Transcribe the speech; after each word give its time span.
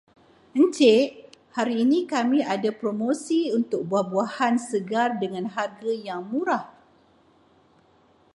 Encik, 0.61 1.15
hari 1.55 1.75
ini 1.85 1.99
kami 2.13 2.39
ada 2.53 2.69
promosi 2.81 3.39
untuk 3.59 3.81
buah-buahan 3.89 4.55
segar 4.69 5.09
dengan 5.23 5.45
harga 5.55 5.91
yang 6.07 6.21
murah. 6.31 6.65